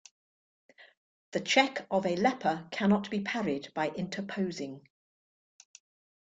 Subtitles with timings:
[1.29, 4.81] The check of a leaper cannot be parried by interposing.